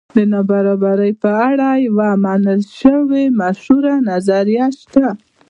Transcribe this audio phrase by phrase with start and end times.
[0.15, 5.07] د نابرابرۍ په اړه یوه منل شوې مشهوره نظریه شته.